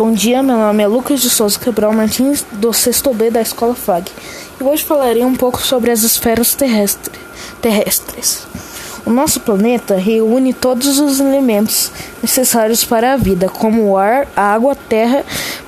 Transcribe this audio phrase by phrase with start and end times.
[0.00, 3.74] Bom dia, meu nome é Lucas de Souza Cabral Martins, do 6 B da Escola
[3.74, 4.10] FAG.
[4.58, 7.12] E hoje falarei um pouco sobre as esferas terrestre,
[7.60, 8.46] terrestres.
[9.04, 11.92] O nosso planeta reúne todos os elementos
[12.22, 15.22] necessários para a vida, como o ar, água, terra,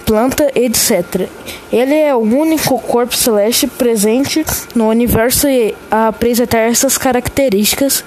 [0.07, 1.29] planta, etc.
[1.71, 5.47] Ele é o único corpo celeste presente no universo
[5.91, 8.03] a apresentar essas características.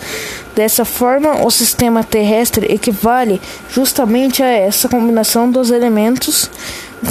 [0.55, 6.49] Dessa forma, o sistema terrestre equivale justamente a essa combinação dos elementos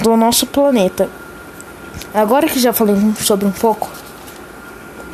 [0.02, 1.08] do nosso planeta.
[2.12, 3.90] Agora que já falei sobre um pouco,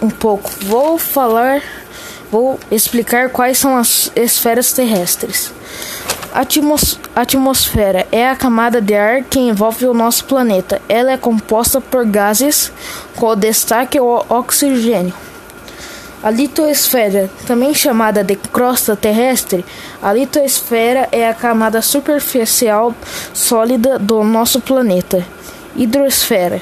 [0.00, 1.60] um pouco, vou falar
[2.30, 5.52] Vou explicar quais são as esferas terrestres.
[6.32, 10.80] Atmos atmosfera é a camada de ar que envolve o nosso planeta.
[10.88, 12.70] Ela é composta por gases,
[13.16, 15.12] com destaque o oxigênio.
[16.22, 19.64] A litosfera, também chamada de crosta terrestre,
[20.02, 22.94] a litosfera é a camada superficial
[23.32, 25.26] sólida do nosso planeta.
[25.74, 26.60] Hidrosfera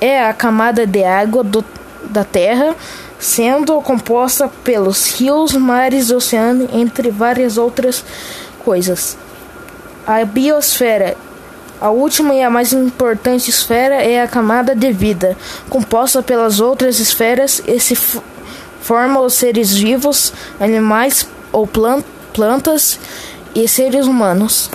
[0.00, 1.64] é a camada de água do,
[2.10, 2.76] da Terra
[3.18, 8.04] sendo composta pelos rios, mares, oceanos, entre várias outras
[8.62, 9.16] coisas.
[10.06, 11.16] A biosfera,
[11.80, 15.36] a última e a mais importante esfera, é a camada de vida,
[15.68, 17.96] composta pelas outras esferas e se
[18.80, 21.68] forma os seres vivos, animais ou
[22.32, 22.98] plantas
[23.54, 24.70] e seres humanos.